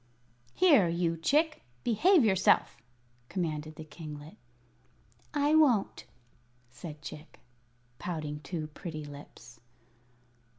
[0.55, 2.75] "Here, you Chick; behave yourself,"
[3.29, 4.35] commanded the kinglet.
[5.31, 6.05] "I won't,"
[6.71, 7.39] said Chick,
[7.99, 9.59] pouting two pretty lips.